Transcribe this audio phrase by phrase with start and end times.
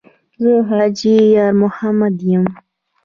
[0.21, 2.45] ـ زه حاجي یارمحمد یم.